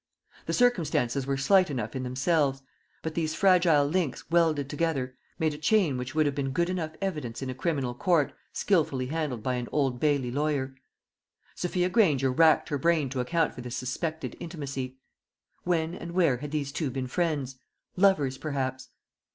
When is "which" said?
5.95-6.15